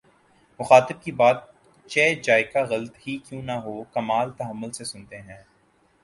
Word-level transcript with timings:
مخاطب 0.59 1.01
کی 1.03 1.11
بات 1.11 1.37
چہ 1.89 2.13
جائیکہ 2.23 2.63
غلط 2.69 2.97
ہی 3.07 3.17
کیوں 3.17 3.41
نہ 3.41 3.51
ہوکمال 3.65 4.31
تحمل 4.31 4.71
سے 4.71 4.83
سنتے 4.83 5.21
ہیں 5.21 5.41